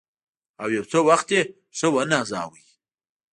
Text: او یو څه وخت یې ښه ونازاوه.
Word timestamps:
او 0.61 0.67
یو 0.75 0.83
څه 0.91 0.99
وخت 1.09 1.27
یې 1.35 1.41
ښه 1.77 1.87
ونازاوه. 1.93 2.59